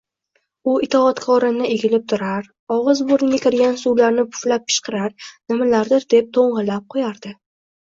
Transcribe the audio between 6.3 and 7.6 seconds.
toʻngʻillab qoʻyardi